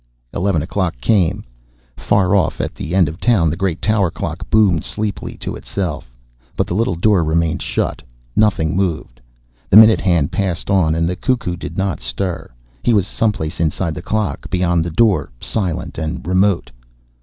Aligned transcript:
Eleven 0.33 0.63
o'clock 0.63 0.99
came. 0.99 1.43
Far 1.95 2.35
off, 2.35 2.59
at 2.59 2.73
the 2.73 2.95
end 2.95 3.07
of 3.07 3.19
town, 3.19 3.51
the 3.51 3.55
great 3.55 3.83
tower 3.83 4.09
clock 4.09 4.49
boomed 4.49 4.83
sleepily 4.83 5.37
to 5.37 5.55
itself. 5.55 6.09
But 6.55 6.65
the 6.65 6.73
little 6.73 6.95
door 6.95 7.23
remained 7.23 7.61
shut. 7.61 8.01
Nothing 8.35 8.75
moved. 8.75 9.21
The 9.69 9.77
minute 9.77 10.01
hand 10.01 10.31
passed 10.31 10.71
on 10.71 10.95
and 10.95 11.07
the 11.07 11.15
cuckoo 11.15 11.55
did 11.55 11.77
not 11.77 12.01
stir. 12.01 12.49
He 12.81 12.95
was 12.95 13.05
someplace 13.05 13.59
inside 13.59 13.93
the 13.93 14.01
clock, 14.01 14.49
beyond 14.49 14.83
the 14.83 14.89
door, 14.89 15.29
silent 15.39 15.99
and 15.99 16.25
remote. 16.25 16.71